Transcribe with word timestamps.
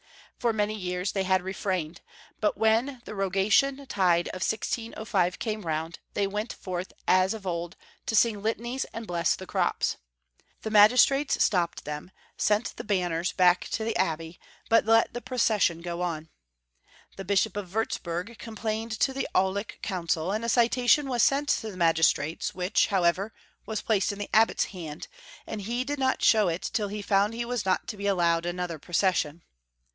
For 0.39 0.51
many 0.51 0.73
years 0.73 1.11
they 1.11 1.21
had 1.21 1.43
refrained, 1.43 2.01
but 2.39 2.57
when 2.57 3.03
the 3.05 3.13
Rogation 3.13 3.85
tide 3.85 4.29
of 4.29 4.41
1605 4.41 5.37
came 5.37 5.61
round, 5.61 5.99
they 6.15 6.25
went 6.25 6.53
forth, 6.53 6.91
as 7.07 7.35
of 7.35 7.45
old, 7.45 7.75
to 8.07 8.15
sing 8.15 8.41
litanies 8.41 8.85
and 8.85 9.05
bless 9.05 9.35
the 9.35 9.45
crops. 9.45 9.97
The 10.63 10.71
magis 10.71 11.05
trates 11.05 11.39
stopped 11.39 11.85
them, 11.85 12.09
sent 12.35 12.63
back 12.69 12.75
the 12.77 12.83
banners 12.83 13.31
to 13.33 13.83
the 13.83 13.95
abbey, 13.95 14.39
but 14.67 14.85
let 14.87 15.13
the 15.13 15.21
procession 15.21 15.81
go 15.81 16.01
on. 16.01 16.29
The 17.17 17.23
Bishop 17.23 17.55
of 17.55 17.71
Wurtzburg 17.75 18.39
complained 18.39 18.93
to 19.01 19.13
the 19.13 19.29
Aulic 19.35 19.79
Council, 19.83 20.31
and 20.31 20.43
a 20.43 20.49
citation 20.49 21.05
Avas 21.05 21.21
sent 21.21 21.49
to 21.49 21.69
the 21.69 21.77
magistrates, 21.77 22.53
wliich, 22.53 22.87
however, 22.87 23.31
was 23.67 23.83
placed 23.83 24.11
in 24.11 24.17
the 24.17 24.35
Abbot's 24.35 24.63
hands, 24.73 25.07
and 25.45 25.61
he 25.61 25.83
did 25.83 25.99
not 25.99 26.23
show 26.23 26.47
it 26.47 26.63
tUl 26.73 26.87
he 26.87 27.03
found 27.03 27.35
he 27.35 27.45
was 27.45 27.63
not 27.63 27.87
to 27.87 27.95
be 27.97 28.07
al 28.07 28.15
lowed 28.15 28.47
another 28.47 28.79
procession. 28.79 29.43